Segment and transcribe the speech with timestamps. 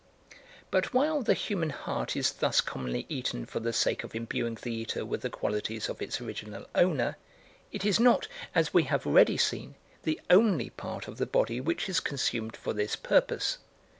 [0.71, 4.71] But while the human heart is thus commonly eaten for the sake of imbuing the
[4.73, 7.17] eater with the qualities of its original owner,
[7.71, 11.87] it is not, as we have already seen, the only part of the body which
[11.87, 13.59] is consumed for this purpose.